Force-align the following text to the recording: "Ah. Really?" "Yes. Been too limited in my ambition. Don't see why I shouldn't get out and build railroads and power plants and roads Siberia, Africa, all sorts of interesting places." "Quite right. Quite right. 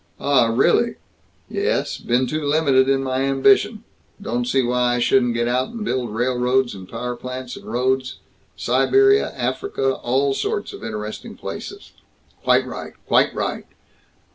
"Ah. 0.19 0.47
Really?" 0.47 0.95
"Yes. 1.47 1.99
Been 1.99 2.25
too 2.25 2.43
limited 2.43 2.89
in 2.89 3.03
my 3.03 3.21
ambition. 3.21 3.83
Don't 4.19 4.47
see 4.47 4.63
why 4.63 4.95
I 4.95 4.99
shouldn't 4.99 5.35
get 5.35 5.47
out 5.47 5.69
and 5.69 5.85
build 5.85 6.09
railroads 6.15 6.73
and 6.73 6.89
power 6.89 7.15
plants 7.15 7.55
and 7.55 7.71
roads 7.71 8.17
Siberia, 8.55 9.31
Africa, 9.37 9.93
all 9.97 10.33
sorts 10.33 10.73
of 10.73 10.83
interesting 10.83 11.35
places." 11.37 11.91
"Quite 12.43 12.65
right. 12.65 12.93
Quite 13.05 13.31
right. 13.35 13.65